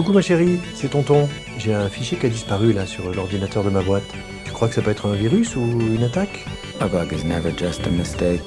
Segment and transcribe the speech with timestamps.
[0.00, 1.28] Coucou ma chérie, c'est tonton.
[1.58, 4.10] J'ai un fichier qui a disparu là sur l'ordinateur de ma boîte.
[4.46, 6.46] Tu crois que ça peut être un virus ou une attaque?
[6.80, 8.40] A bug is never just a mistake.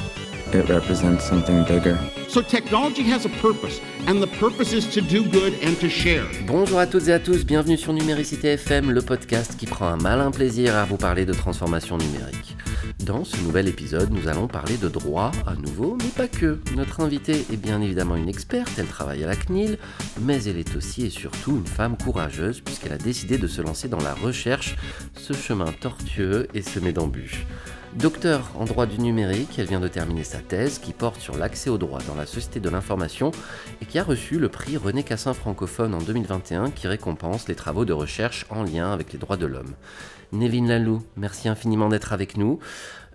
[0.51, 1.95] It represents something bigger.
[2.27, 6.23] So technology has a purpose, and the purpose is to do good and to share.
[6.47, 9.97] Bonjour à toutes et à tous, bienvenue sur Numéricité FM, le podcast qui prend un
[9.97, 12.42] malin plaisir à vous parler de transformation numérique.
[13.05, 16.59] Dans ce nouvel épisode, nous allons parler de droit à nouveau, mais pas que.
[16.73, 19.77] Notre invitée est bien évidemment une experte, elle travaille à la CNIL,
[20.21, 23.89] mais elle est aussi et surtout une femme courageuse puisqu'elle a décidé de se lancer
[23.89, 24.77] dans la recherche,
[25.15, 27.45] ce chemin tortueux et semé d'embûches.
[27.95, 31.69] Docteur en droit du numérique, elle vient de terminer sa thèse qui porte sur l'accès
[31.69, 33.31] au droit dans la société de l'information
[33.81, 37.85] et qui a reçu le prix René Cassin francophone en 2021 qui récompense les travaux
[37.85, 39.75] de recherche en lien avec les droits de l'homme.
[40.33, 42.57] Nevin Lalou, merci infiniment d'être avec nous.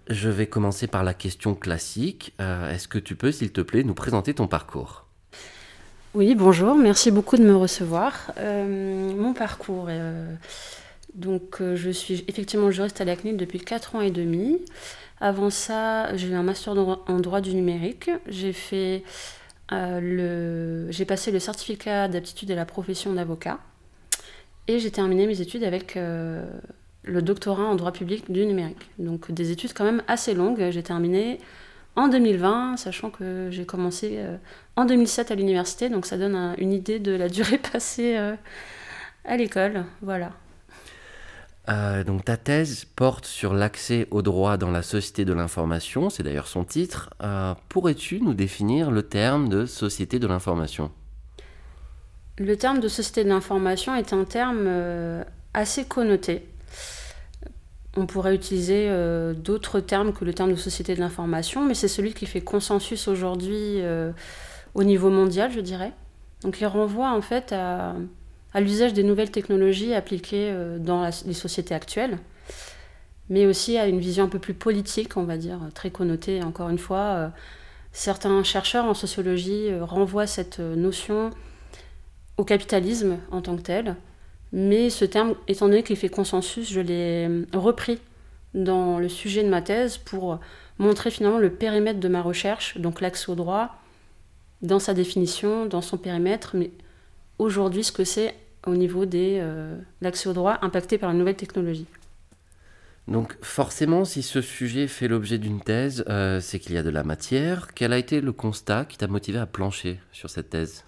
[0.08, 2.32] Je vais commencer par la question classique.
[2.40, 5.04] Euh, Est-ce que tu peux, s'il te plaît, nous présenter ton parcours?
[6.14, 8.32] Oui, bonjour, merci beaucoup de me recevoir.
[8.38, 10.34] Euh, mon parcours, euh,
[11.14, 14.58] donc je suis effectivement juriste à la CNIL depuis 4 ans et demi.
[15.20, 18.10] Avant ça, j'ai eu un master en- droit du numérique.
[18.26, 18.52] J'ai
[19.70, 23.58] j'ai passé le certificat d'aptitude à la profession d'avocat
[24.66, 25.98] et j'ai terminé mes études avec
[27.08, 28.90] le doctorat en droit public du numérique.
[28.98, 30.68] Donc des études quand même assez longues.
[30.70, 31.40] J'ai terminé
[31.96, 34.36] en 2020, sachant que j'ai commencé euh,
[34.76, 38.34] en 2007 à l'université, donc ça donne un- une idée de la durée passée euh,
[39.24, 39.84] à l'école.
[40.02, 40.30] Voilà.
[41.68, 46.22] Euh, donc ta thèse porte sur l'accès au droit dans la société de l'information, c'est
[46.22, 47.10] d'ailleurs son titre.
[47.22, 50.90] Euh, Pourrais-tu nous définir le terme de société de l'information?
[52.38, 56.46] Le terme de société de l'information est un terme euh, assez connoté.
[57.98, 61.88] On pourrait utiliser euh, d'autres termes que le terme de société de l'information, mais c'est
[61.88, 64.12] celui qui fait consensus aujourd'hui euh,
[64.74, 65.92] au niveau mondial, je dirais.
[66.42, 67.96] Donc il renvoie en fait à,
[68.54, 72.18] l'usage des nouvelles technologies appliquées euh, dans les sociétés actuelles,
[73.30, 76.40] mais aussi à une vision un peu plus politique, on va dire, très connotée.
[76.44, 77.32] Encore une fois,
[77.90, 81.30] certains chercheurs en sociologie renvoient cette notion
[82.36, 83.96] au capitalisme en tant que tel.
[84.52, 87.98] Mais ce terme, étant donné qu'il fait consensus, je l'ai euh, repris
[88.54, 90.40] dans le sujet de ma thèse pour
[90.78, 93.76] montrer finalement le périmètre de ma recherche, donc l'accès au droit,
[94.62, 96.70] dans sa définition, dans son périmètre, mais
[97.38, 98.34] aujourd'hui ce que c'est
[98.66, 101.86] au niveau de euh, l'accès au droit impacté par une nouvelle technologie.
[103.06, 106.90] Donc forcément, si ce sujet fait l'objet d'une thèse, euh, c'est qu'il y a de
[106.90, 107.68] la matière.
[107.74, 110.84] Quel a été le constat qui t'a motivé à plancher sur cette thèse?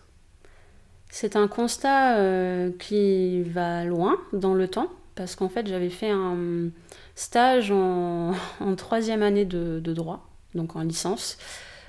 [1.10, 6.10] C'est un constat euh, qui va loin dans le temps, parce qu'en fait j'avais fait
[6.10, 6.70] un
[7.16, 8.32] stage en,
[8.76, 11.36] troisième année de, droit, donc en licence,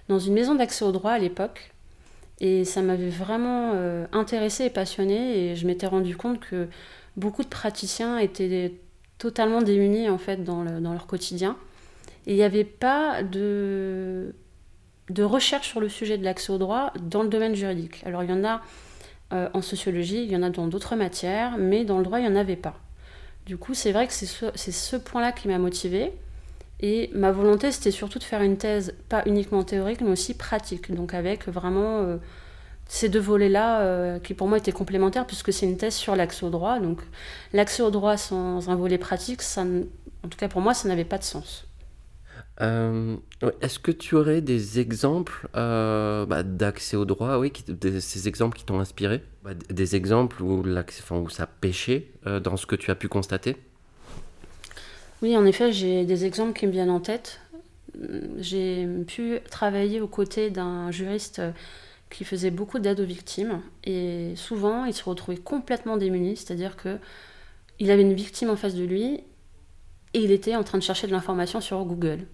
[0.10, 1.72] dans une maison d'accès au droit à l'époque.
[2.40, 6.68] Et ça m'avait vraiment euh, intéressée et passionnée, et je m'étais rendu compte que
[7.16, 8.74] beaucoup de praticiens étaient
[9.20, 11.56] totalement démunis en fait dans leur quotidien.
[12.26, 14.34] Et il n'y avait pas de,
[15.10, 18.02] de recherche sur le sujet de l'accès au droit dans le domaine juridique.
[18.06, 18.62] Alors il y en a
[19.34, 22.24] euh, en sociologie, il y en a dans d'autres matières, mais dans le droit, il
[22.24, 22.76] n'y en avait pas.
[23.46, 26.12] Du coup, c'est vrai que c'est ce, point-là qui m'a motivée.
[26.80, 30.94] Et ma volonté, c'était surtout de faire une thèse, pas uniquement théorique, mais aussi pratique.
[30.94, 32.18] Donc avec vraiment euh,
[32.88, 36.46] ces deux volets-là euh, qui pour moi étaient complémentaires, puisque c'est une thèse sur l'accès
[36.46, 36.80] au droit.
[36.80, 37.02] Donc
[37.54, 41.06] l'accès au droit sans un volet pratique, ça, en tout cas pour moi, ça n'avait
[41.06, 41.66] pas de sens.
[42.62, 43.18] Euh,
[43.62, 47.52] Est-ce que tu aurais des exemples euh, bah, d'accès au droit, oui,
[48.00, 50.64] ces exemples qui t'ont inspiré Bah, Des exemples où,
[51.30, 53.58] ça pêchait euh, dans ce que tu as pu constater?
[55.22, 57.40] Oui, en effet, j'ai des exemples qui me viennent en tête.
[58.38, 61.42] J'ai pu travailler aux côtés d'un juriste
[62.10, 66.98] qui faisait beaucoup d'aide aux victimes et souvent il se retrouvait complètement démuni, c'est-à-dire que
[67.80, 69.24] il avait une victime en face de lui
[70.14, 72.26] et il était en train de chercher de l'information sur Google.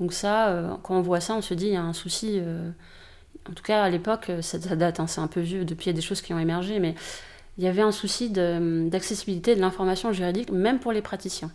[0.00, 2.38] Donc ça, euh, quand on voit ça, on se dit il y a un souci.
[2.40, 2.70] euh,
[3.48, 5.64] en tout cas, à l'époque, ça, ça date, hein, c'est un peu vieux.
[5.64, 6.94] Depuis, il y a des choses qui ont émergé, mais
[7.56, 11.50] il y avait un souci d'accessibilité de l'information juridique, même pour les praticiens.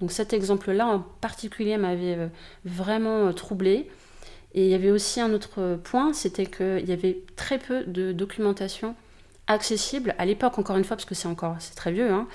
[0.00, 2.28] Donc cet exemple-là en particulier m'avait euh,
[2.64, 3.88] vraiment euh, troublée.
[4.54, 8.12] Et il y avait aussi un autre point, c'était qu'il y avait très peu de
[8.12, 8.94] documentation
[9.48, 12.28] accessible, à l'époque encore une fois, parce que c'est encore très vieux, hein,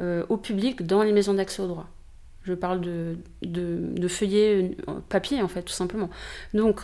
[0.00, 1.86] euh, au public dans les maisons d'accès au droit.
[2.42, 6.08] Je parle de, de, de feuillets euh, papier, en fait, tout simplement.
[6.54, 6.80] Donc,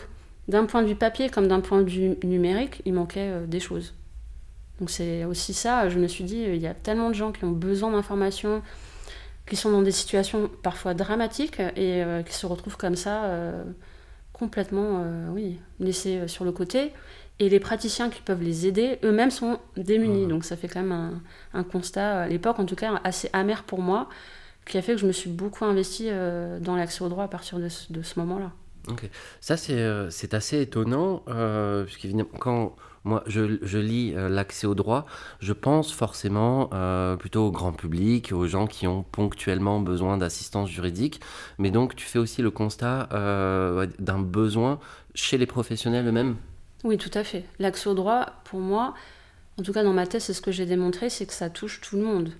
[0.47, 3.59] d'un point de vue papier comme d'un point de vue numérique, il manquait euh, des
[3.59, 3.93] choses.
[4.79, 7.31] Donc c'est aussi ça, je me suis dit, euh, il y a tellement de gens
[7.31, 8.61] qui ont besoin d'informations,
[9.47, 13.63] qui sont dans des situations parfois dramatiques et euh, qui se retrouvent comme ça, euh,
[14.33, 16.91] complètement, euh, oui, laissés sur le côté.
[17.39, 20.25] Et les praticiens qui peuvent les aider, eux-mêmes sont démunis.
[20.25, 20.29] Mmh.
[20.29, 21.21] Donc ça fait quand même un,
[21.53, 24.09] un constat, à l'époque en tout cas, assez amer pour moi,
[24.65, 27.27] qui a fait que je me suis beaucoup investie euh, dans l'accès au droit à
[27.27, 28.51] partir de ce, moment-là.
[28.87, 29.09] Ok.
[29.41, 34.73] Ça, c'est euh, assez étonnant, euh, puisqu'évidemment, quand moi je, je lis euh, l'accès au
[34.73, 35.05] droit,
[35.39, 40.69] je pense forcément euh, plutôt au grand public, aux gens qui ont ponctuellement besoin d'assistance
[40.69, 41.21] juridique.
[41.59, 43.07] Mais donc, tu fais aussi le constat
[43.99, 44.79] d'un besoin
[45.13, 46.35] chez les professionnels eux-mêmes?
[46.83, 47.45] Oui, tout à fait.
[47.59, 48.93] L'accès au droit, pour moi,
[49.59, 51.81] en tout cas dans ma thèse, c'est ce que j'ai démontré, c'est que ça touche
[51.81, 52.31] tout le monde.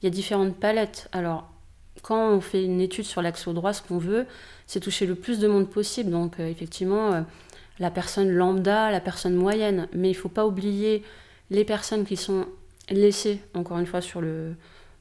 [0.00, 1.08] Il y a différentes palettes.
[1.12, 1.53] Alors,
[2.02, 4.26] quand on fait une étude sur l'accès au droit, ce qu'on veut,
[4.66, 6.10] c'est toucher le plus de monde possible.
[6.10, 7.20] Donc, euh, effectivement, euh,
[7.78, 9.88] la personne lambda, la personne moyenne.
[9.92, 11.02] Mais il ne faut pas oublier
[11.50, 12.46] les personnes qui sont
[12.90, 14.54] laissées, encore une fois, sur le,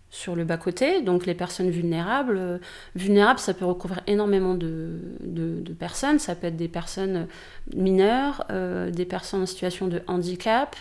[0.10, 2.38] sur le bas-côté, donc les personnes vulnérables.
[2.38, 2.58] Euh,
[2.96, 6.20] vulnérables, ça peut recouvrir énormément de, de- personnes.
[6.20, 7.28] Ça peut être des personnes
[7.76, 10.78] mineures, des personnes en situation de handicap,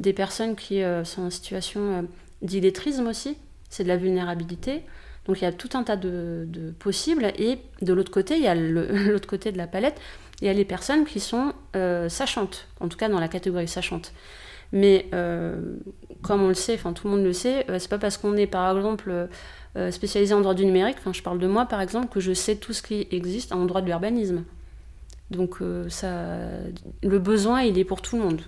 [0.00, 2.06] des personnes qui sont en situation
[2.42, 3.38] d'illettrisme aussi.
[3.70, 4.82] C'est de la vulnérabilité.
[5.26, 7.32] Donc il y a tout un tas de, possibles.
[7.38, 10.00] Et de l'autre côté, il y a l'autre côté de la palette,
[10.40, 13.68] il y a les personnes qui sont euh, sachantes, en tout cas dans la catégorie
[13.68, 14.12] sachante.
[14.72, 15.76] Mais euh,
[16.22, 18.36] comme on le sait, enfin tout le monde le sait, euh, c'est pas parce qu'on
[18.36, 19.28] est par exemple
[19.76, 22.32] euh, spécialisé en droit du numérique, enfin je parle de moi par exemple, que je
[22.32, 24.44] sais tout ce qui existe en droit de l'urbanisme.
[25.30, 26.36] Donc ça,
[27.02, 28.42] le besoin, il est pour tout le monde.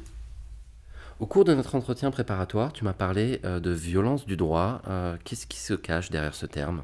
[1.21, 4.83] Au cours de notre entretien préparatoire, tu m'as parlé euh, de violence du droit.
[4.89, 6.83] Euh, Qu'est-ce qui se cache derrière ce terme?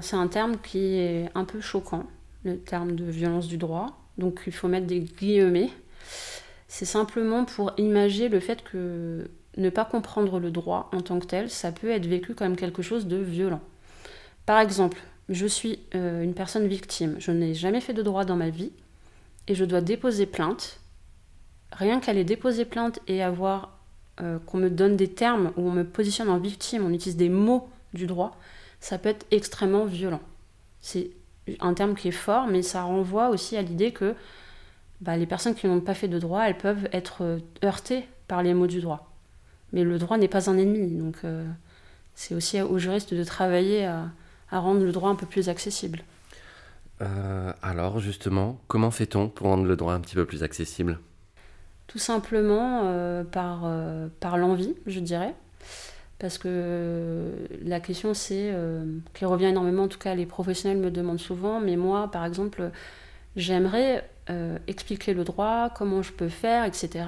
[0.00, 2.04] C'est un terme qui est un peu choquant,
[2.44, 3.98] le terme de violence du droit.
[4.16, 5.70] Donc il faut mettre des guillemets.
[6.68, 11.26] C'est simplement pour imager le fait que ne pas comprendre le droit en tant que
[11.26, 13.60] tel, ça peut être vécu comme quelque chose de violent.
[14.46, 14.98] Par exemple,
[15.28, 18.72] je suis euh, une personne victime, je n'ai jamais fait de droit dans ma vie
[19.48, 20.80] et je dois déposer plainte.
[21.74, 23.70] Rien qu'aller déposer plainte et avoir
[24.20, 27.28] euh, qu'on me donne des termes où on me positionne en victime, on utilise des
[27.28, 28.38] mots du droit,
[28.78, 30.20] ça peut être extrêmement violent.
[30.80, 31.10] C'est
[31.58, 34.14] un terme qui est fort, mais ça renvoie aussi à l'idée que
[35.00, 38.44] bah, les personnes qui n'ont pas fait de droit, elles peuvent être euh, heurtées par
[38.44, 39.12] les mots du droit.
[39.72, 41.44] Mais le droit n'est pas un ennemi, donc euh,
[42.14, 44.10] c'est aussi aux juristes de travailler à,
[44.52, 46.04] rendre le droit un peu plus accessible.
[47.60, 51.00] Alors justement, comment fait-on pour rendre le droit un petit peu plus accessible?
[51.86, 55.34] Tout simplement euh, par, euh, par l'envie, je dirais.
[56.18, 58.54] Parce que euh, la question, c'est,
[59.14, 62.70] qui revient énormément, en tout cas les professionnels me demandent souvent, mais moi, par exemple,
[63.36, 64.08] j'aimerais
[64.66, 67.04] expliquer le droit, comment je peux faire, etc.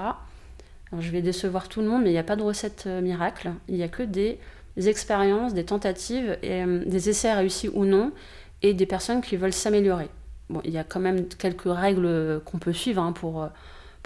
[0.98, 3.52] Je vais décevoir tout le monde, mais il n'y a pas de recette miracle.
[3.68, 4.38] Il n'y a que des,
[4.76, 8.12] expériences, des tentatives, et, des essais réussis ou non,
[8.60, 10.08] et des personnes qui veulent s'améliorer.
[10.50, 13.48] Bon, il y a quand même quelques règles qu'on peut suivre hein, pour,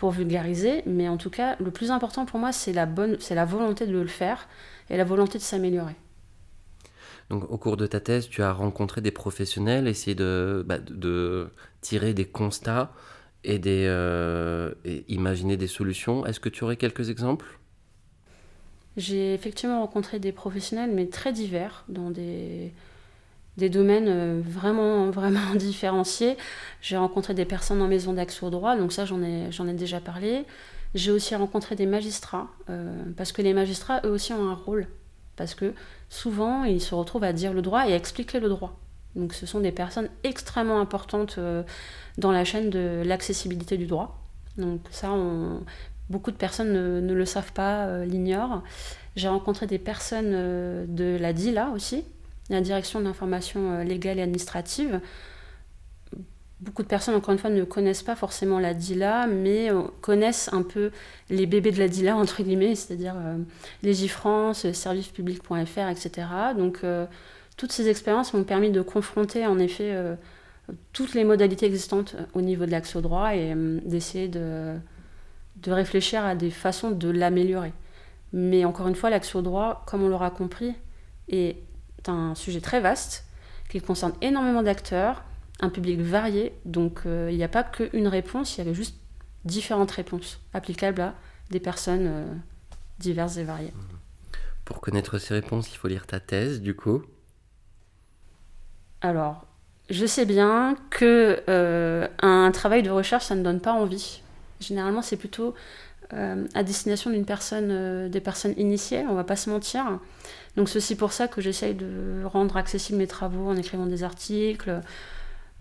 [0.00, 3.34] pour vulgariser, mais en tout cas, le plus important pour moi, c'est la, bonne, c'est
[3.34, 4.48] la volonté de le faire
[4.88, 5.94] et la volonté de s'améliorer.
[7.28, 11.50] Donc, au cours de ta thèse, tu as rencontré des professionnels, essayé de, bah, de-
[11.82, 12.94] tirer des constats
[13.44, 16.24] et, des, euh, et imaginer des solutions.
[16.24, 17.60] Est-ce que tu aurais quelques exemples?
[18.96, 22.72] J'ai effectivement rencontré des professionnels, mais très divers, dans des,
[23.56, 26.36] des domaines euh, vraiment, vraiment différenciés.
[26.80, 29.74] J'ai rencontré des personnes en maison d'accès au droit, donc ça j'en ai, j'en ai
[29.74, 30.44] déjà parlé.
[30.94, 34.88] J'ai aussi rencontré des magistrats, euh, parce que les magistrats, eux aussi, ont un rôle.
[35.36, 35.72] Parce que
[36.08, 38.76] souvent, ils se retrouvent à dire le droit et à expliquer le droit.
[39.14, 41.62] Donc ce sont des personnes extrêmement importantes euh,
[42.18, 44.18] dans la chaîne de l'accessibilité du droit.
[44.58, 45.14] Donc ça,
[46.10, 48.62] beaucoup de personnes ne, le savent pas, l'ignorent.
[49.16, 52.04] J'ai rencontré des personnes de la DILA aussi,
[52.50, 55.00] la Direction de l'information euh, légale et administrative.
[56.60, 60.50] Beaucoup de personnes, encore une fois, ne connaissent pas forcément la DILA, mais euh, connaissent
[60.52, 60.90] un peu
[61.30, 63.38] les bébés de la DILA, entre guillemets, c'est-à-dire euh,
[63.82, 66.26] Légifrance, euh, servicepublic.fr, etc.
[66.58, 66.84] Donc,
[67.56, 69.94] toutes ces expériences m'ont permis de confronter, en effet,
[70.94, 73.54] toutes les modalités existantes au niveau de l'accès au droit et
[73.84, 74.76] d'essayer de,
[75.56, 77.74] de réfléchir à des façons de l'améliorer.
[78.32, 80.72] Mais encore une fois, l'accès au droit, comme on l'aura compris,
[81.28, 81.56] est
[82.08, 83.24] un sujet très vaste
[83.68, 85.24] qui concerne énormément d'acteurs,
[85.60, 86.52] un public varié.
[86.64, 88.96] Donc euh, il n'y a pas qu'une réponse, il y avait juste
[89.44, 91.14] différentes réponses applicables à
[91.50, 92.34] des personnes euh,
[92.98, 93.72] diverses et variées.
[94.64, 97.02] Pour connaître ces réponses, il faut lire ta thèse, du coup.
[99.00, 99.46] Alors,
[99.88, 104.22] je sais bien que euh, un travail de recherche, ça ne donne pas envie.
[104.60, 105.54] Généralement, c'est plutôt
[106.12, 109.98] euh, à destination d'une personne, euh, des personnes initiées, on va pas se mentir.
[110.56, 114.02] Donc, c'est aussi pour ça que j'essaye de rendre accessibles mes travaux en écrivant des
[114.02, 114.80] articles,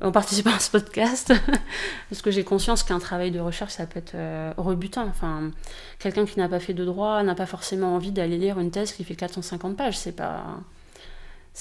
[0.01, 1.33] en participant à ce podcast,
[2.09, 5.05] parce que j'ai conscience qu'un travail de recherche, ça peut être euh, rebutant.
[5.05, 5.51] Enfin,
[5.99, 8.93] quelqu'un qui n'a pas fait de droit n'a pas forcément envie d'aller lire une thèse
[8.93, 9.97] qui fait 450 pages.
[9.97, 10.59] C'est pas,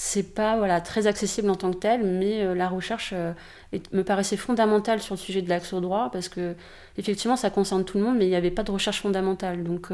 [0.01, 3.33] c'est pas voilà très accessible en tant que tel, mais euh, la recherche euh,
[3.91, 6.55] me paraissait fondamentale sur le sujet de l'accès au droit, parce que
[6.97, 9.63] effectivement, ça concerne tout le monde, mais il n'y avait pas de recherche fondamentale.
[9.63, 9.89] Donc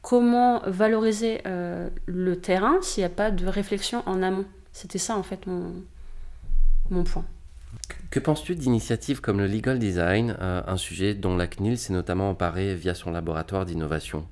[0.00, 1.42] comment valoriser
[2.06, 4.46] le terrain s'il n'y a pas de réflexion en amont?
[4.72, 5.72] C'était ça en fait mon,
[6.90, 7.24] mon point.
[8.10, 12.30] Que penses-tu d'initiatives comme le legal design, euh, un sujet dont la CNIL s'est notamment
[12.30, 14.26] emparée via son laboratoire d'innovation?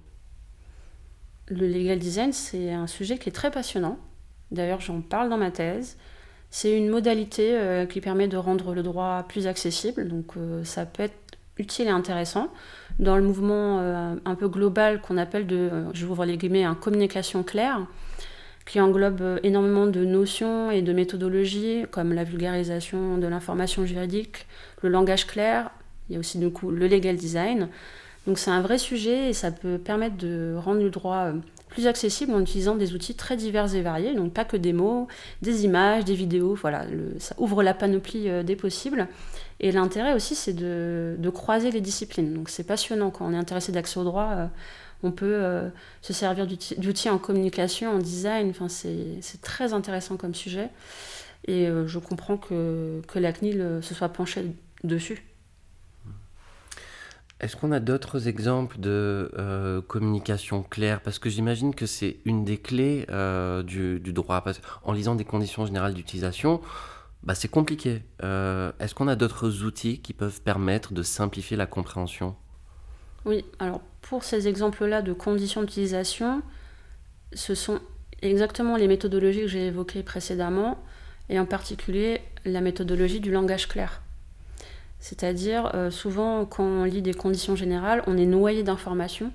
[1.49, 3.99] Le legal design, c'est un sujet qui est très passionnant.
[4.53, 5.97] D'ailleurs, j'en parle dans ma thèse.
[6.51, 10.87] C'est une modalité euh, qui permet de rendre le droit plus accessible, donc euh, ça
[10.87, 11.15] peut être
[11.59, 12.49] utile et intéressant.
[12.99, 17.43] Dans le mouvement un peu global qu'on appelle de, je vous les guillemets, un communication
[17.43, 17.87] claire,
[18.67, 24.47] qui englobe euh, énormément de notions et de méthodologies, comme la vulgarisation de l'information juridique,
[24.83, 25.71] le langage clair,
[26.09, 27.69] il y a aussi du coup le legal design.
[28.27, 31.33] Donc c'est un vrai sujet et ça peut permettre de rendre le droit euh,
[31.73, 35.09] plus accessible en utilisant des outils très divers et variés, donc pas que des mots,
[35.43, 36.87] des images, des vidéos, voilà,
[37.19, 39.09] ça ouvre la panoplie euh, des possibles.
[39.61, 42.35] Et l'intérêt aussi, c'est de, croiser les disciplines.
[42.35, 44.51] Donc c'est passionnant quand on est intéressé d'accès au droit
[45.03, 45.69] on peut euh,
[46.01, 48.51] se servir d'outils en communication, en design.
[48.51, 50.69] Enfin, c'est très intéressant comme sujet.
[51.47, 54.45] Et euh, je comprends que, que la CNIL euh, se soit penchée
[54.85, 55.25] dessus.
[57.43, 61.01] Est-ce qu'on a d'autres exemples de communication claire?
[61.01, 63.07] Parce que j'imagine que c'est une des clés
[63.67, 64.45] du, droit.
[64.85, 66.61] en lisant des conditions générales d'utilisation,
[67.25, 68.03] bah, c'est compliqué.
[68.21, 72.37] Est-ce qu'on a d'autres outils qui peuvent permettre de simplifier la compréhension?
[73.25, 76.43] Oui, alors pour ces exemples-là de conditions d'utilisation,
[77.33, 77.81] ce sont
[78.21, 80.79] exactement les méthodologies que j'ai évoquées précédemment,
[81.29, 84.03] et en particulier la méthodologie du langage clair.
[85.03, 89.33] C'est-à-dire, euh, souvent, quand on lit des conditions générales, on est noyé d'informations,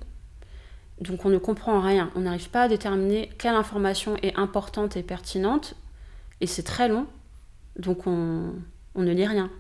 [1.00, 2.10] donc on ne comprend rien.
[2.16, 5.76] On n'arrive pas à déterminer quelle information est importante et pertinente,
[6.42, 7.06] et c'est très long,
[7.78, 8.54] donc on
[8.96, 9.52] ne lit rien.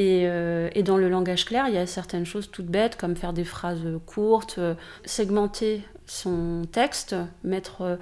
[0.00, 3.32] Euh, et, dans le langage clair, il y a certaines choses toutes bêtes, comme faire
[3.32, 7.14] des phrases courtes, euh, segmenter son texte,
[7.44, 7.96] mettre euh,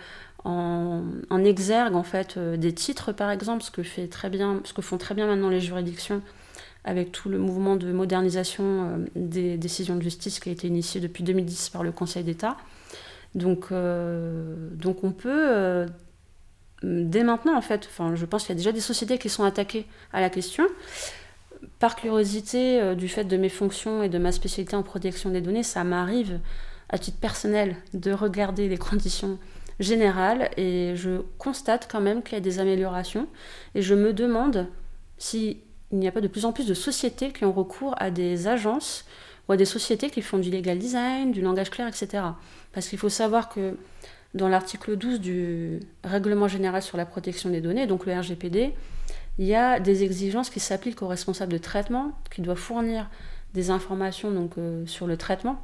[0.44, 4.82] en, exergue en fait des titres par exemple, ce que, fait très bien, ce que
[4.82, 6.22] font très bien maintenant les juridictions
[6.84, 11.22] avec tout le mouvement de modernisation des décisions de justice qui a été initié depuis
[11.22, 12.56] 2010 par le Conseil d'État.
[13.34, 15.86] Donc, donc on peut
[16.82, 19.44] dès maintenant en fait, enfin, je pense qu'il y a déjà des sociétés qui sont
[19.44, 20.64] attaquées à la question
[21.78, 25.40] par curiosité, euh, du fait de mes fonctions et de ma spécialité en protection des
[25.40, 26.40] données, ça m'arrive
[26.88, 29.38] à titre personnel de regarder les conditions
[29.80, 33.26] générales et je constate quand même qu'il y a des améliorations
[33.74, 34.68] et je me demande
[35.92, 38.48] s'il n'y a pas de plus en plus de sociétés qui ont recours à des
[38.48, 39.04] agences
[39.46, 42.24] ou à des sociétés qui font du legal design, du langage clair, etc.
[42.72, 43.76] Parce qu'il faut savoir que
[44.32, 48.72] dans l'article 12 du Règlement général sur la protection des données, donc le RGPD,
[49.38, 53.10] il y a des exigences qui s'appliquent aux responsables de traitement, qui doivent fournir
[53.52, 55.60] des informations donc, euh, sur le traitement.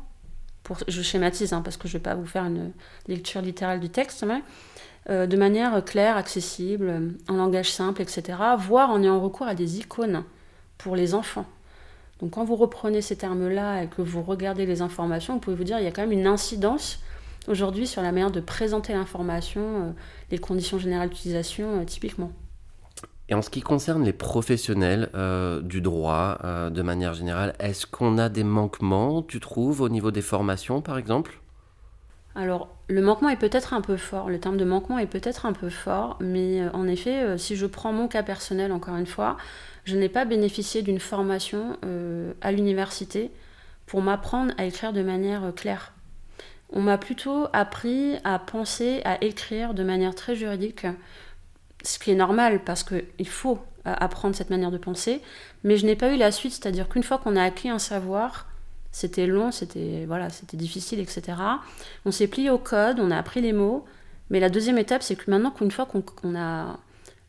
[0.63, 2.73] Pour, je schématise hein, parce que je ne vais pas vous faire une
[3.07, 4.43] lecture littérale du texte, mais
[5.09, 8.39] euh, de manière claire, accessible, en langage simple, etc.
[8.59, 10.25] Voire en ayant recours à des icônes
[10.77, 11.47] pour les enfants.
[12.21, 15.65] Donc quand vous reprenez ces termes-là et que vous regardez les informations, vous pouvez vous
[15.65, 17.01] dire qu'il y a quand même une incidence
[17.47, 19.91] aujourd'hui sur la manière de présenter l'information, euh,
[20.31, 22.33] les conditions générales d'utilisation typiquement.
[23.29, 27.87] Et en ce qui concerne les professionnels euh, du droit, euh, de manière générale, est-ce
[27.87, 31.41] qu'on a des manquements, tu trouves, au niveau des formations, par exemple?
[32.35, 35.53] Alors, le manquement est peut-être un peu fort, le terme de manquement est peut-être un
[35.53, 39.37] peu fort, mais euh, en effet, si je prends mon cas personnel, encore une fois,
[39.85, 41.79] je n'ai pas bénéficié d'une formation
[42.43, 43.31] à l'université
[43.87, 45.95] pour m'apprendre à écrire de manière claire.
[46.71, 50.87] On m'a plutôt appris à penser, à écrire de manière très juridique,
[51.83, 55.23] ce qui est normal parce qu'il faut euh, apprendre cette manière de penser,
[55.65, 58.48] mais je n'ai pas eu la suite, c'est-à-dire qu'une fois qu'on a acquis un savoir,
[58.93, 61.39] c'était long, c'était voilà, c'était difficile, etc.
[62.05, 63.85] On s'est plié au code, on a appris les mots,
[64.31, 66.79] mais la deuxième étape, c'est que maintenant qu'une fois qu'on a,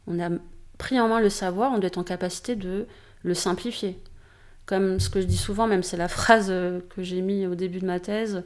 [0.08, 0.30] on a
[0.78, 2.88] pris en main le savoir, on doit être en capacité de
[3.24, 4.00] le simplifier.
[4.66, 7.80] Comme ce que je dis souvent, même c'est la phrase que j'ai mis au début
[7.80, 8.44] de ma thèse,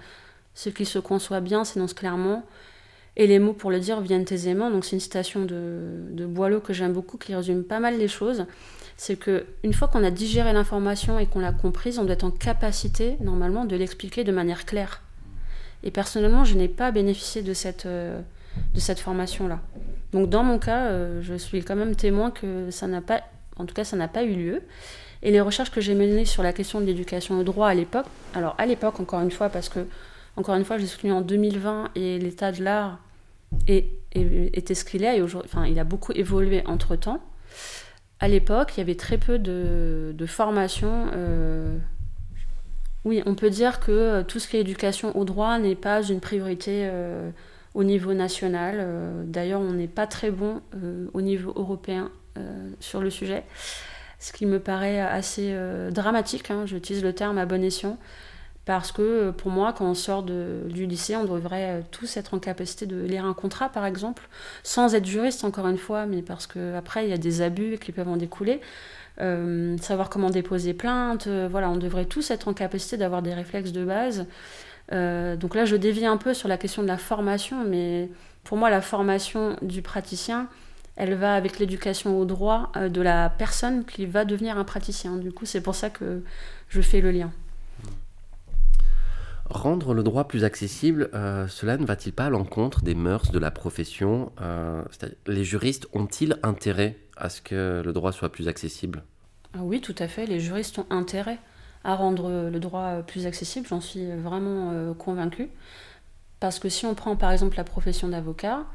[0.56, 2.46] ce qui se conçoit bien s'énonce clairement,
[3.16, 4.72] et les mots pour le dire viennent aisément.
[4.72, 8.08] Donc c'est une citation de, de Boileau que j'aime beaucoup, qui résume pas mal les
[8.08, 8.46] choses.
[8.98, 12.24] C'est que une fois qu'on a digéré l'information et qu'on l'a comprise, on doit être
[12.24, 15.02] en capacité normalement de l'expliquer de manière claire.
[15.84, 18.20] Et personnellement, je n'ai pas bénéficié de cette, euh,
[18.74, 19.60] de cette formation-là.
[20.14, 23.22] Donc dans mon cas, euh, je suis quand même témoin que ça n'a pas
[23.58, 24.62] en tout cas, ça n'a pas eu lieu.
[25.22, 28.06] Et les recherches que j'ai menées sur la question de l'éducation au droit à l'époque,
[28.34, 29.88] alors à l'époque, encore une fois, parce que,
[30.36, 33.00] encore une fois, j'ai soutenu en 2020 et l'état de l'art
[33.68, 37.22] était ce qu'il est, et enfin, il a beaucoup évolué entre temps.
[38.20, 40.28] À l'époque, il y avait très peu de, de.
[40.84, 41.78] Euh,
[43.06, 46.22] oui, on peut dire que tout ce qui est éducation au droit n'est pas une
[46.22, 47.30] priorité euh,
[47.74, 48.78] au niveau national.
[48.80, 50.62] Euh, d'ailleurs, on n'est pas très bon
[51.14, 52.12] au niveau européen
[52.80, 53.44] sur le sujet
[54.24, 57.98] ce qui me paraît assez euh, dramatique, hein, j'utilise le terme à bon escient,
[58.66, 62.34] parce que euh, pour moi, quand on sort du lycée, on devrait euh, tous être
[62.34, 64.28] en capacité de lire un contrat, par exemple,
[64.64, 67.92] sans être juriste, encore une fois, mais parce qu'après, il y a des abus qui
[67.92, 68.62] peuvent en découler.
[69.18, 73.86] savoir comment déposer plainte, voilà, on devrait tous être en capacité d'avoir des réflexes de
[73.86, 74.26] base.
[74.92, 78.10] donc là, je dévie un peu sur la question de la formation, mais
[78.44, 80.50] pour moi, la formation du praticien,
[80.96, 85.18] elle va avec l'éducation au droit euh, de la personne qui va devenir un praticien.
[85.18, 86.24] Du coup, c'est pour ça que
[86.70, 87.32] je fais le lien.
[89.50, 93.40] Rendre le droit plus accessible, euh, cela ne va-t-il pas à l'encontre des mœurs de
[93.40, 94.82] la profession euh,
[95.28, 99.04] Les juristes ont-ils intérêt à ce que le droit soit plus accessible?
[99.54, 100.26] Ah Oui, tout à fait.
[100.26, 101.40] Les juristes ont intérêt
[101.84, 103.68] à rendre le droit plus accessible.
[103.68, 105.50] J'en suis vraiment convaincue.
[106.40, 108.66] Parce que si on prend par exemple la profession d'avocat,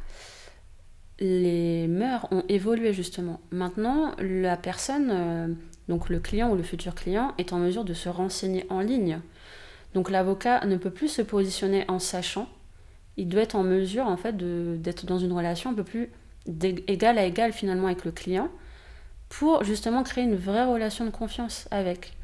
[1.21, 3.41] les mœurs ont évolué justement.
[3.51, 5.49] Maintenant, la personne, euh,
[5.89, 9.21] donc le client ou le futur client, est en mesure de se renseigner en ligne.
[9.95, 12.49] Donc l'avocat ne peut plus se positionner en sachant.
[13.17, 16.11] Il doit être en mesure en fait d'être dans une relation un peu plus
[16.87, 18.49] égal à égal finalement avec le client
[19.29, 22.15] pour justement créer une vraie relation de confiance avec.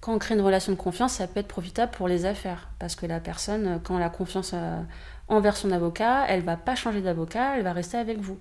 [0.00, 2.94] Quand on crée une relation de confiance, ça peut être profitable pour les affaires parce
[2.94, 4.84] que la personne, quand elle a confiance à,
[5.28, 8.38] envers son avocat, elle va pas changer d'avocat, elle va rester avec vous.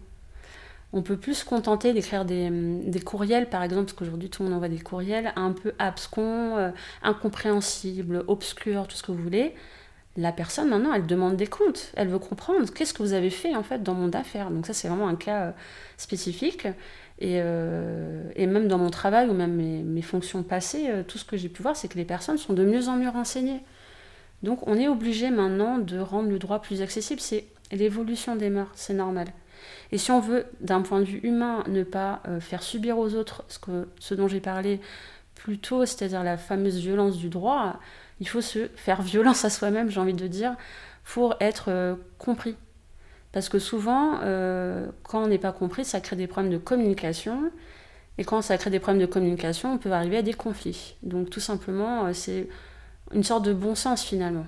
[0.93, 4.57] On peut plus se contenter d'écrire des, courriels, par exemple, parce qu'aujourd'hui tout le monde
[4.57, 6.69] envoie des courriels un peu abscons, euh,
[7.01, 9.55] incompréhensibles, obscurs, tout ce que vous voulez.
[10.15, 11.91] La personne, maintenant, elle demande des comptes.
[11.95, 14.51] Elle veut comprendre qu'est-ce que vous avez fait, en fait, dans mon affaire.
[14.51, 15.51] Donc ça, c'est vraiment un cas euh,
[15.97, 16.67] spécifique.
[17.23, 21.38] Euh, et, même dans mon travail ou même mes, mes fonctions passées, tout ce que
[21.38, 23.62] j'ai pu voir, c'est que les personnes sont de mieux en mieux renseignées.
[24.43, 27.21] Donc on est obligé maintenant de rendre le droit plus accessible.
[27.21, 29.27] C'est l'évolution des mœurs, c'est normal.
[29.91, 33.15] Et si on veut, d'un point de vue humain, ne pas euh, faire subir aux
[33.15, 33.43] autres
[33.99, 34.80] ce, dont j'ai parlé
[35.36, 37.80] plus tôt, c'est-à-dire la fameuse violence du droit,
[38.19, 40.56] il faut se faire violence à soi-même, j'ai envie de dire,
[41.04, 42.56] pour être euh, compris.
[43.32, 47.52] Parce que souvent, euh, quand on n'est pas compris, ça crée des problèmes de communication.
[48.19, 50.95] Et quand ça crée des problèmes de communication, on peut arriver à des conflits.
[51.02, 52.47] Donc tout simplement, c'est
[53.12, 54.45] une sorte de bon sens finalement.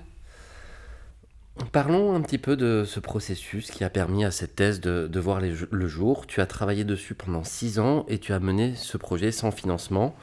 [1.71, 5.39] Parlons un petit peu de ce processus qui a permis à cette thèse de, voir
[5.39, 6.27] le jour.
[6.27, 10.15] Tu as travaillé dessus pendant six ans et tu as mené ce projet sans financement.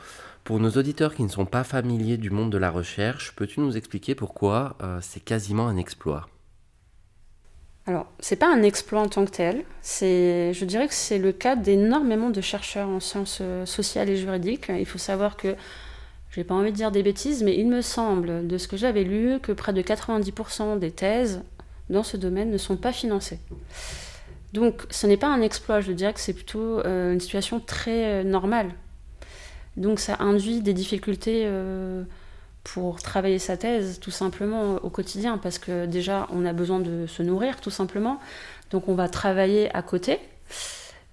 [0.44, 3.76] Pour nos auditeurs qui ne sont pas familiers du monde de la recherche, peux-tu nous
[3.76, 6.28] expliquer pourquoi euh, c'est quasiment un exploit?
[7.86, 9.64] Alors, c'est pas un exploit en tant que tel.
[9.82, 14.66] Je dirais que c'est le cas d'énormément de chercheurs en sciences euh, sociales et juridiques.
[14.68, 15.56] Il faut savoir que
[16.34, 19.04] j'ai pas envie de dire des bêtises, mais il me semble, de ce que j'avais
[19.04, 21.42] lu, que près de 90% des thèses
[21.90, 23.38] dans ce domaine ne sont pas financées.
[24.54, 28.06] Donc ce n'est pas un exploit, je dirais que c'est plutôt euh, une situation très
[28.06, 28.70] euh, normale.
[29.76, 32.02] Donc ça induit des difficultés euh,
[32.64, 37.06] pour travailler sa thèse, tout simplement au quotidien, parce que déjà on a besoin de
[37.06, 38.18] se nourrir, tout simplement.
[38.70, 40.18] Donc on va travailler à côté.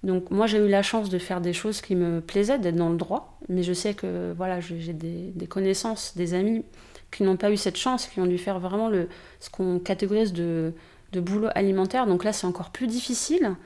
[0.02, 2.88] Donc moi j'ai eu la chance de faire des choses qui me plaisaient, d'être dans
[2.88, 6.64] le droit, mais je sais que voilà, j'ai des, connaissances, des amis
[7.10, 9.08] qui n'ont pas eu cette chance, qui ont dû faire vraiment le,
[9.40, 10.72] ce qu'on catégorise de,
[11.14, 12.06] boulot alimentaire.
[12.06, 13.56] Donc là c'est encore plus difficile.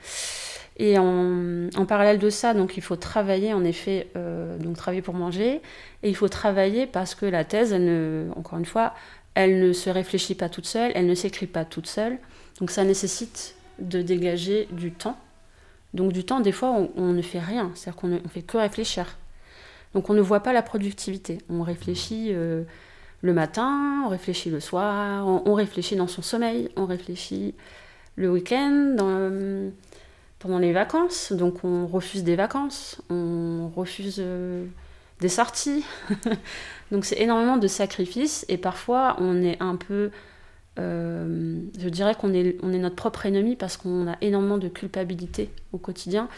[0.77, 5.15] Et en, parallèle de ça, donc il faut travailler en effet, euh, donc travailler pour
[5.15, 5.61] manger,
[6.03, 7.73] et il faut travailler parce que la thèse,
[8.35, 8.93] encore une fois,
[9.35, 12.19] elle ne se réfléchit pas toute seule, elle ne s'écrit pas toute seule.
[12.59, 15.17] Donc ça nécessite de dégager du temps
[15.95, 19.17] donc du temps, des fois, on, ne fait rien, c'est-à-dire qu'on ne fait que réfléchir.
[19.95, 21.39] Donc on ne voit pas la productivité.
[21.49, 22.65] On réfléchit euh,
[23.23, 27.55] le matin, on réfléchit le soir, on, réfléchit dans son sommeil, on réfléchit
[28.17, 28.97] le week-end,
[30.41, 31.33] pendant les vacances.
[31.33, 34.67] Donc on refuse des vacances, on refuse euh,
[35.21, 35.85] des sorties.
[36.91, 40.11] Donc c'est énormément de sacrifices et parfois on est un peu
[40.79, 45.79] euh, je dirais qu'on est, notre propre ennemi parce qu'on a énormément de culpabilité au
[45.79, 46.29] quotidien.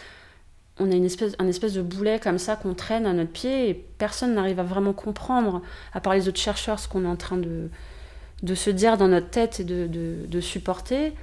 [0.79, 3.71] On a une espèce, un espèce de boulet comme ça qu'on traîne à notre pied
[3.71, 5.63] et personne n'arrive à vraiment comprendre,
[5.95, 7.71] à part les autres chercheurs, ce qu'on est en train de,
[8.43, 11.15] de se dire dans notre tête et de, de, supporter.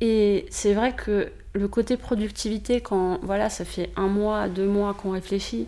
[0.00, 4.94] Et c'est vrai que le côté productivité, quand voilà, ça fait un mois, deux mois
[4.94, 5.66] qu'on réfléchit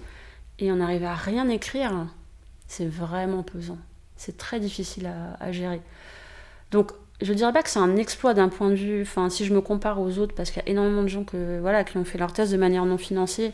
[0.58, 2.06] et on n'arrive à rien écrire,
[2.66, 3.78] c'est vraiment pesant.
[4.16, 5.82] C'est très difficile à, à, gérer.
[6.72, 9.54] Donc, je dirais pas que c'est un exploit d'un point de vue, enfin, si je
[9.54, 12.04] me compare aux autres, parce qu'il y a énormément de gens que, voilà, qui ont
[12.04, 13.52] fait leur thèse de manière non financée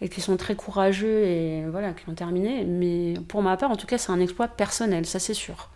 [0.00, 2.64] et qui sont très courageux et voilà, qui ont terminé.
[2.64, 5.70] Mais pour ma part, en tout cas, c'est un exploit personnel, ça c'est sûr.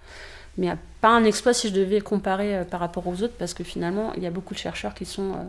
[0.57, 0.69] Mais
[1.01, 4.13] pas un exploit si je devais comparer euh, par rapport aux autres, parce que finalement,
[4.15, 5.43] il y a beaucoup de chercheurs qui sont euh,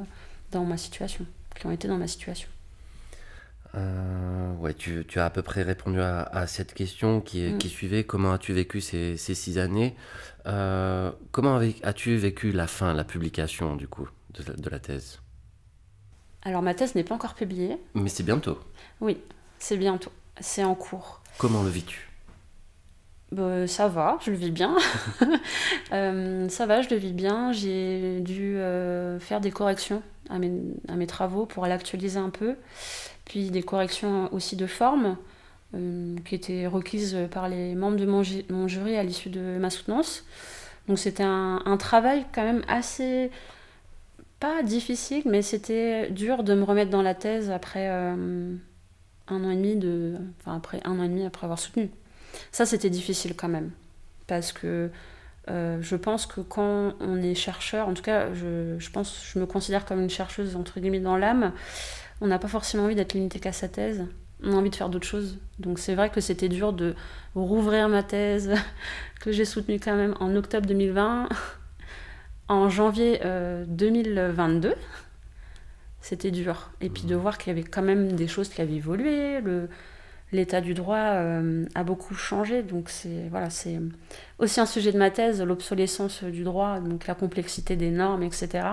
[0.52, 1.26] dans ma situation,
[1.60, 2.50] qui ont été dans ma situation.
[3.76, 7.58] Euh, ouais, tu, tu, as à peu près répondu à, à cette question qui, mm.
[7.58, 8.04] qui, suivait.
[8.04, 9.96] Comment as-tu vécu ces, ces six années
[10.46, 15.20] euh, Comment as-tu vécu la fin, la publication du coup de, de la thèse?
[16.44, 17.78] Alors ma thèse n'est pas encore publiée.
[17.96, 18.60] Mais c'est bientôt.
[19.02, 19.18] Oui,
[19.60, 20.12] c'est bientôt.
[20.40, 21.22] C'est en cours.
[21.38, 22.10] Comment le vis-tu?
[23.32, 24.78] Bah, ça va, je le vis bien.
[25.92, 27.52] euh, ça va, je le vis bien.
[27.52, 30.52] J'ai dû euh, faire des corrections à mes,
[30.88, 32.56] à mes travaux pour l'actualiser un peu.
[33.26, 35.18] Puis des corrections aussi de forme
[35.74, 40.24] euh, qui étaient requises par les membres de mon, jury à l'issue de ma soutenance.
[40.88, 43.32] Donc c'était un, un, travail quand même assez
[44.40, 48.56] pas difficile, mais c'était dur de me remettre dans la thèse après euh,
[49.28, 51.90] un an et demi de, enfin après un an et demi après avoir soutenu.
[52.52, 53.72] Ça, c'était difficile quand même.
[54.28, 54.90] Parce que
[55.50, 59.40] euh, je pense que quand on est chercheur, en tout cas, je, je, pense, je
[59.40, 61.54] me considère comme une chercheuse, entre guillemets, dans l'âme,
[62.22, 64.06] on n'a pas forcément envie d'être limité qu'à sa thèse.
[64.44, 65.38] On a envie de faire d'autres choses.
[65.60, 66.96] Donc c'est vrai que c'était dur de
[67.36, 68.54] rouvrir ma thèse,
[69.22, 71.30] que j'ai soutenue quand même en octobre 2020,
[72.48, 74.76] en janvier euh, 2022.
[76.02, 76.70] C'était dur.
[76.82, 79.42] Et puis de voir qu'il y avait quand même des choses qui avaient évolué.
[79.42, 79.70] Le,
[80.32, 82.62] l'état du droit euh, a beaucoup changé.
[82.62, 83.80] Donc c'est voilà, c'est
[84.40, 88.68] aussi un sujet de ma thèse, l'obsolescence du droit, donc la complexité des normes, etc.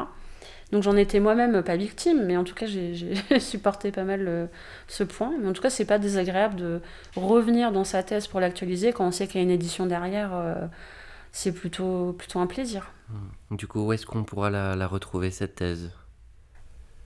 [0.73, 4.47] Donc j'en étais moi-même pas victime, mais en tout cas j'ai supporté pas mal euh,
[4.89, 5.33] ce point.
[5.41, 6.81] Mais en tout cas c'est pas désagréable de
[7.15, 10.35] revenir dans sa thèse pour l'actualiser quand on sait qu'il y a une édition derrière.
[10.35, 10.55] Euh,
[11.31, 12.91] c'est plutôt, plutôt un plaisir.
[13.09, 13.57] Mmh.
[13.57, 15.91] Du coup, où est-ce qu'on pourra la, la retrouver cette thèse?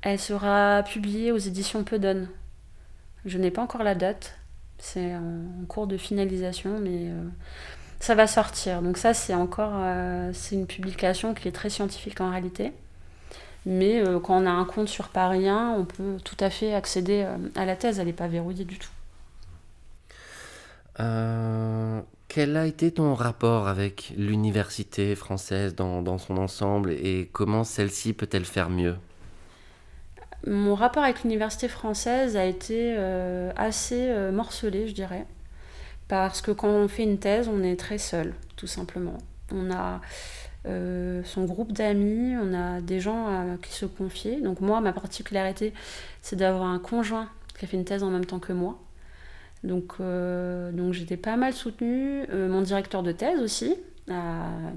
[0.02, 2.29] Elle sera publiée aux éditions Pedon.
[3.24, 4.38] Je n'ai pas encore la date.
[4.79, 7.24] C'est en cours de finalisation, mais euh,
[7.98, 8.83] ça va sortir.
[8.83, 12.72] Donc ça, c'est encore euh, c'est une publication qui est très scientifique en réalité.
[13.66, 16.72] Mais euh, quand on a un compte sur Paris 1, on peut tout à fait
[16.72, 17.98] accéder euh, à la thèse.
[17.98, 18.88] Elle n'est pas verrouillée du tout.
[21.00, 27.64] Euh, quel a été ton rapport avec l'université française dans, dans son ensemble et comment
[27.64, 28.94] celle-ci peut-elle faire mieux?
[30.46, 32.96] Mon rapport avec l'université française a été
[33.57, 35.26] assez morcelé, je dirais.
[36.07, 39.18] Parce que quand on fait une thèse, on est très seul, tout simplement.
[39.52, 40.00] On a
[40.66, 44.40] euh, son groupe d'amis, on a des gens qui se confier.
[44.40, 45.72] Donc moi, ma particularité,
[46.22, 48.79] c'est d'avoir un conjoint qui a fait une thèse en même temps que moi.
[49.64, 52.24] Donc, euh, donc j'étais pas mal soutenue.
[52.31, 53.74] Euh, mon directeur de thèse aussi,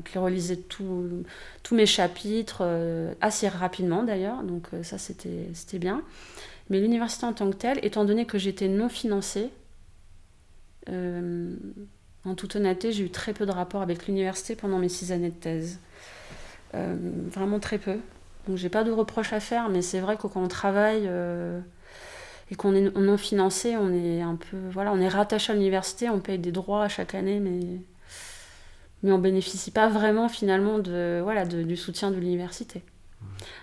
[0.05, 2.67] qui relisait tous mes chapitres
[3.21, 6.01] assez rapidement d'ailleurs, donc ça c'était bien.
[6.71, 9.51] Mais l'université en tant que telle, étant donné que j'étais non financée,
[12.25, 15.29] en toute honnêteté, j'ai eu très peu de rapport avec l'université pendant mes six années
[15.29, 15.79] de thèse.
[16.75, 16.95] Euh,
[17.31, 17.97] vraiment très peu.
[18.47, 21.59] Donc j'ai pas de reproches à faire, mais c'est vrai que quand on travaille euh,
[22.51, 26.09] et qu'on est non financé, on est un peu, voilà, on est rattaché à l'université,
[26.09, 27.79] on paye des droits chaque année, mais
[29.01, 32.83] mais on bénéficie pas vraiment finalement de, voilà, de, du soutien de l'université.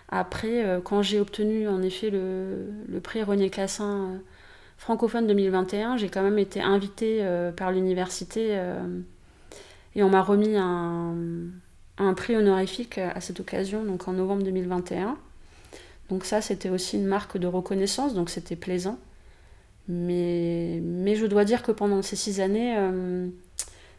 [0.09, 4.21] Après, euh, quand j'ai obtenu en effet le, le prix René Cassin
[4.77, 9.01] francophone 2021, j'ai quand même été invitée euh, par l'université euh,
[9.95, 15.17] et on m'a remis un, prix honorifique à cette occasion, donc en novembre 2021.
[16.11, 18.99] Donc ça, c'était aussi une marque de reconnaissance, donc c'était plaisant.
[19.89, 23.29] Mais, mais je dois dire que pendant ces six années, euh,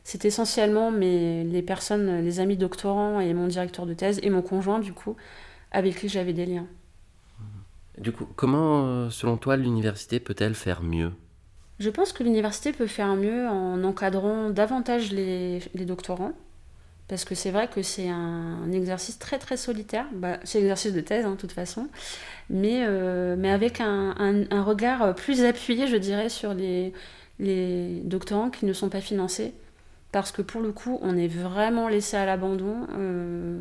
[0.03, 4.41] c'est essentiellement mes, les personnes, les amis doctorants et mon directeur de thèse et mon
[4.41, 5.15] conjoint, du coup,
[5.71, 6.67] avec qui j'avais des liens.
[7.97, 11.11] Du coup, comment, selon toi, l'université peut-elle faire mieux?
[11.79, 16.33] Je pense que l'université peut faire mieux en encadrant davantage les, doctorants.
[17.07, 20.05] Parce que c'est vrai que c'est un, exercice très très solitaire.
[20.13, 21.87] Bah, c'est l'exercice de thèse, hein, de toute façon.
[22.49, 26.93] Mais, euh, avec un, regard plus appuyé, je dirais, sur les,
[27.39, 29.53] les doctorants qui ne sont pas financés
[30.11, 32.87] parce que pour le coup, on est vraiment laissé à l'abandon.
[32.97, 33.59] Euh,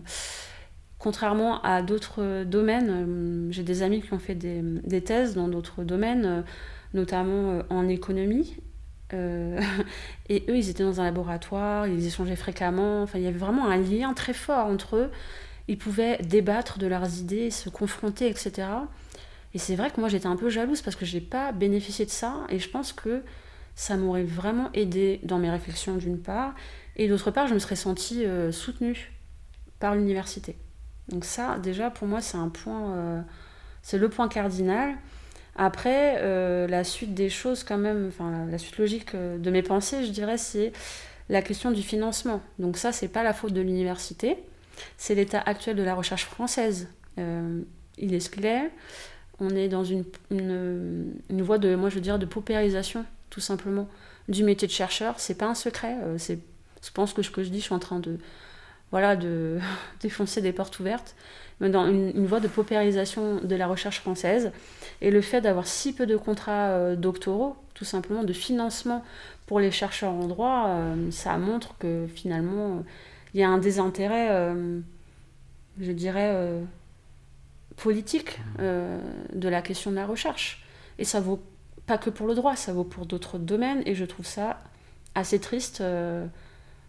[0.98, 5.84] contrairement à d'autres domaines, euh, j'ai des amis qui ont fait des, thèses dans d'autres
[5.84, 6.42] domaines, euh,
[6.94, 8.56] notamment en économie.
[9.12, 9.60] Euh,
[10.28, 13.02] et eux, ils étaient dans un laboratoire, ils échangeaient fréquemment.
[13.02, 15.10] Enfin, il y avait vraiment un lien très fort entre eux.
[15.68, 18.68] ils pouvaient débattre de leurs idées, se confronter, etc.
[19.54, 22.10] Et c'est vrai que moi j'étais un peu jalouse parce que j'ai pas bénéficié de
[22.10, 23.22] ça et je pense que
[23.74, 26.54] ça m'aurait vraiment aidé dans mes réflexions d'une part
[26.96, 29.12] et d'autre part je me serais sentie euh, soutenue
[29.78, 30.56] par l'université.
[31.08, 33.20] Donc ça déjà pour moi c'est un point, euh,
[33.82, 34.94] c'est le point cardinal.
[35.56, 40.04] Après euh, la suite des choses quand même, enfin la suite logique de mes pensées
[40.04, 40.72] je dirais c'est
[41.28, 42.42] la question du financement.
[42.58, 44.36] Donc ça c'est pas la faute de l'université,
[44.96, 46.88] c'est l'état actuel de la recherche française.
[47.16, 48.64] il est clair
[49.40, 53.88] on est dans une, une, voie de, moi je veux dire, de paupérisation, tout simplement,
[54.28, 55.14] du métier de chercheur.
[55.18, 55.96] C'est pas un secret.
[56.02, 56.38] Euh, c'est,
[56.82, 58.18] je pense que ce que je dis, je suis en train de,
[58.96, 59.58] voilà, de
[60.00, 61.14] défoncer des portes ouvertes,
[61.60, 64.52] mais dans une, voie de paupérisation de la recherche française.
[65.00, 69.04] Et le fait d'avoir si peu de contrats euh, doctoraux, tout simplement, de financement
[69.46, 72.82] pour les chercheurs en droit, euh, ça montre que finalement,
[73.34, 74.54] il y a un désintérêt,
[75.78, 76.62] je dirais
[77.76, 78.98] politique euh,
[79.32, 80.64] de la question de la recherche.
[80.98, 81.42] Et ça vaut
[81.86, 83.82] pas que pour le droit, ça vaut pour d'autres domaines.
[83.86, 84.58] Et je trouve ça
[85.14, 86.26] assez triste euh,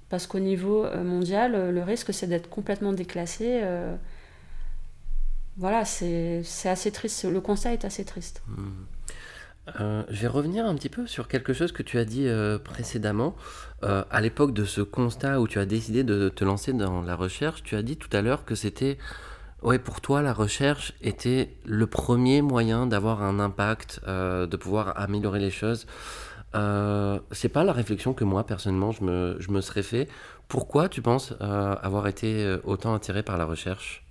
[0.10, 3.62] parce qu'au niveau euh, mondial, le risque c'est d'être complètement déclassé.
[5.58, 7.26] voilà, c'est assez triste.
[7.26, 8.44] Le constat est assez triste.
[8.48, 10.04] Hmm.
[10.10, 12.28] je vais revenir un petit peu sur quelque chose que tu as dit
[12.64, 13.36] précédemment.
[13.82, 17.64] à l'époque de ce constat où tu as décidé de te lancer dans la recherche,
[17.64, 18.98] tu as dit tout à l'heure que c'était
[19.64, 25.00] oui, pour toi, la recherche était le premier moyen d'avoir un impact, euh, de pouvoir
[25.00, 25.88] améliorer les choses.
[26.56, 30.08] Euh, c'est pas la réflexion que moi, personnellement, je me, je me serais fait.
[30.48, 34.06] Pourquoi tu penses euh, avoir été euh, autant attiré par la recherche?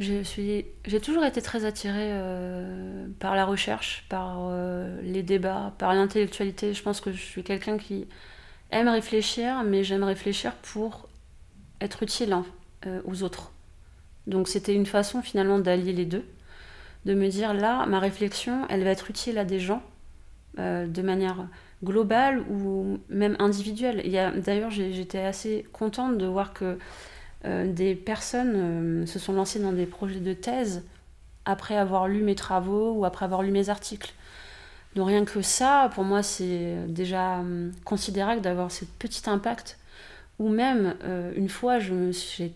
[0.00, 2.10] J'ai toujours été très attirée
[3.20, 4.50] par la recherche, par
[5.02, 6.74] les débats, par l'intellectualité.
[6.74, 8.08] Je pense que je suis quelqu'un qui
[8.72, 11.08] aime réfléchir, mais j'aime réfléchir pour
[11.80, 12.44] être utile hein,
[13.04, 13.52] aux autres.
[14.26, 16.24] Donc c'était une façon finalement d'allier les deux,
[17.04, 19.80] de me dire là, ma réflexion, elle va être utile à des gens
[20.60, 21.48] euh, de manière
[21.82, 24.02] globale ou même individuelle.
[24.40, 26.78] D'ailleurs, j'étais assez contente de voir que
[27.44, 30.84] euh, des personnes euh, se sont lancées dans des projets de thèse
[31.44, 34.14] après avoir lu mes travaux ou après avoir lu mes articles.
[34.94, 39.78] Donc rien que ça, pour moi, c'est déjà hum, considérable d'avoir ce petit impact
[40.38, 40.94] ou même
[41.36, 42.52] une fois je me, suis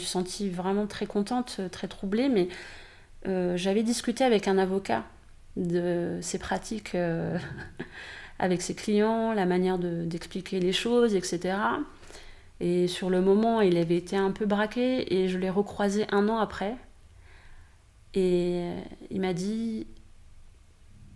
[0.00, 2.48] sentie vraiment très contente, très troublée, mais
[3.56, 5.04] j'avais discuté avec un avocat
[5.56, 6.96] de ses pratiques
[8.38, 11.56] avec ses clients, la manière d'expliquer les choses, etc.
[12.60, 16.28] Et sur le moment, il avait été un peu braqué et je l'ai recroisé un
[16.28, 16.76] an après.
[18.14, 18.70] Et
[19.10, 19.86] il m'a dit,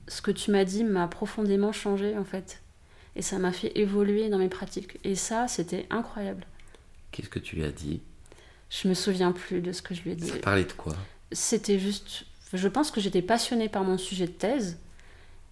[0.08, 2.62] ce que tu m'as dit m'a profondément changé en fait
[3.16, 4.98] et ça m'a fait évoluer dans mes pratiques.
[5.04, 6.46] Et ça, c'était incroyable.
[7.12, 8.00] Qu'est-ce que tu lui as dit?
[8.70, 10.26] Je me souviens plus de ce que je lui ai dit.
[10.26, 10.96] Ça parlait de quoi?
[11.30, 12.24] C'était juste.
[12.54, 14.78] Je pense que j'étais passionnée par mon sujet de thèse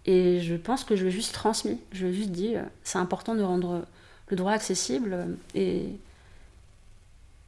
[0.07, 1.79] et je pense que je lui ai juste transmis.
[1.93, 3.85] Je lui ai juste dit euh, c'est important de rendre
[4.29, 5.87] le droit accessible et.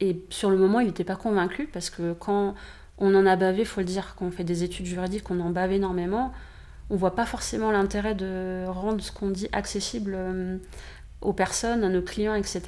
[0.01, 2.53] Et sur le moment, il n'était pas convaincu parce que quand
[2.97, 5.39] on en a bavé, il faut le dire, quand on fait des études juridiques, on
[5.39, 6.33] en bave énormément
[6.89, 10.57] on voit pas forcément l'intérêt de rendre ce qu'on dit accessible euh,
[11.21, 12.61] aux personnes, à nos clients, etc.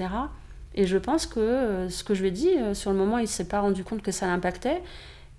[0.76, 3.20] Et je pense que euh, ce que je lui ai dit, euh, sur le moment,
[3.20, 4.82] il s'est pas rendu compte que ça l'impactait.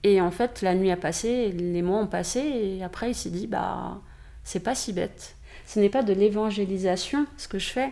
[0.04, 3.30] Et en fait, la nuit a passé, les mois ont passé, et après, il s'est
[3.30, 4.00] dit, bah,
[4.44, 5.36] c'est pas si bête.
[5.66, 7.90] Ce n'est pas de l'évangélisation, ce que je fais.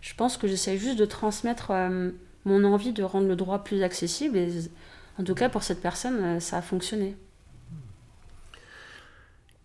[0.00, 1.72] Je pense que j'essaie juste de transmettre
[2.44, 4.38] mon envie de rendre le droit plus accessible.
[4.38, 4.50] Et
[5.18, 7.16] en tout cas, pour cette personne, ça a fonctionné.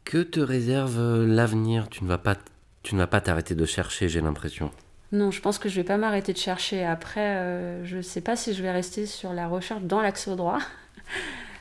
[0.04, 1.90] Que te réserve euh, l'avenir?
[1.90, 2.36] Tu ne vas pas,
[2.84, 4.72] tu ne vas pas t'arrêter de chercher, j'ai l'impression.
[5.12, 6.84] Non, je pense que je vais pas m'arrêter de chercher.
[6.84, 10.30] Après, euh, je ne sais pas si je vais rester sur la recherche dans l'accès
[10.30, 10.60] au droit.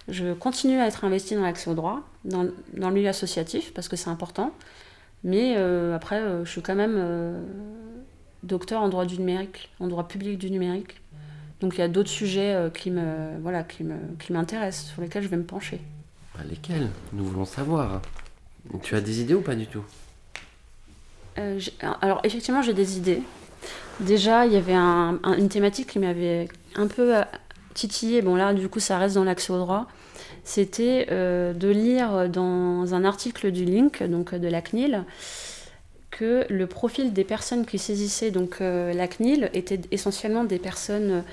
[0.09, 3.88] je continue à être investi dans l'accès au droit, dans, dans, le milieu associatif, parce
[3.88, 4.53] que c'est important.
[5.25, 7.45] Mais euh, après, je suis quand même
[8.43, 11.01] docteur en droit du numérique, en droit public du numérique.
[11.61, 15.23] Donc il y a d'autres sujets qui me voilà qui me qui m'intéressent, sur lesquels
[15.23, 15.81] je vais me pencher.
[16.35, 16.88] Bah, lesquels?
[17.12, 18.03] Nous voulons savoir.
[18.83, 19.85] Tu as des idées ou pas du tout?
[21.38, 21.59] Euh,
[22.01, 23.23] Alors effectivement, j'ai des idées.
[24.01, 27.23] Déjà, il y avait une thématique qui m'avait un peu euh,
[27.75, 28.23] titillé.
[28.23, 29.87] Bon là, du coup, ça reste dans l'accès au droit.
[30.45, 35.05] C'était euh, de lire dans un article du Link, donc de la CNIL,
[36.11, 41.25] que le profil des personnes qui saisissaient donc la CNIL était essentiellement des personnes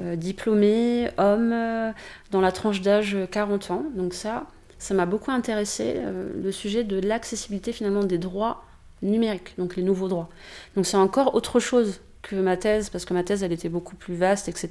[0.00, 1.54] diplômées, hommes,
[2.30, 3.84] dans la tranche d'âge 40 ans.
[3.94, 4.46] Donc ça,
[4.82, 8.64] ça m'a beaucoup intéressé, euh, le sujet de l'accessibilité finalement des droits
[9.00, 10.28] numériques, donc les nouveaux droits.
[10.74, 13.96] Donc c'est encore autre chose que ma thèse, parce que ma thèse, elle était beaucoup
[13.96, 14.68] plus vaste, etc.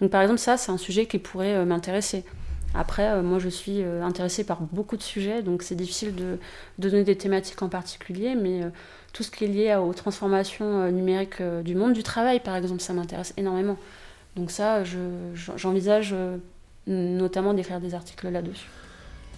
[0.00, 2.24] Donc par exemple, ça, c'est un sujet qui pourrait euh, m'intéresser.
[2.74, 6.38] Après, euh, moi, je suis euh, intéressée par beaucoup de sujets, donc c'est difficile de,
[6.78, 8.60] de, donner des thématiques en particulier, mais
[9.12, 12.92] tout ce qui est lié aux transformations numériques du monde du travail, par exemple, ça
[12.92, 13.76] m'intéresse énormément.
[14.36, 14.82] Donc ça,
[15.56, 16.14] j'envisage
[16.88, 18.68] notamment d'écrire des articles là-dessus.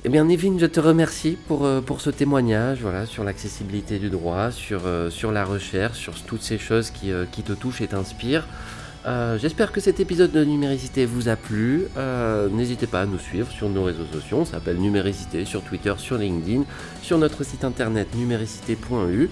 [0.06, 4.08] Eh bien, Nevin, je te remercie pour, euh, pour ce témoignage voilà, sur l'accessibilité du
[4.08, 8.46] droit, sur, euh, la recherche, sur toutes ces choses qui, euh, te touchent et t'inspirent.
[9.40, 11.86] J'espère que cet épisode de Numéricité vous a plu.
[12.52, 14.38] N'hésitez pas à nous suivre sur nos réseaux sociaux.
[14.40, 16.64] On s'appelle Numéricité sur Twitter, sur LinkedIn,
[17.02, 19.30] sur notre site internet numéricité.eu.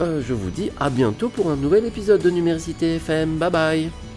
[0.00, 3.36] je vous dis à bientôt pour un nouvel épisode de Numéricité FM.
[3.38, 4.13] Bye bye